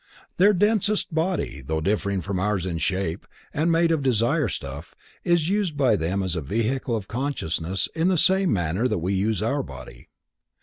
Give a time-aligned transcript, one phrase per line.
[0.37, 5.47] Their densest body, though differing from ours in shape, and made of desire stuff, is
[5.49, 9.43] used by them as a vehicle of consciousness in the same manner that we use
[9.43, 10.09] our body.